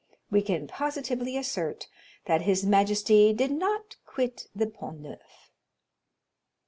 [0.31, 1.87] We can positively assert
[2.25, 5.51] that his majesty did not quit the Pont Neuf.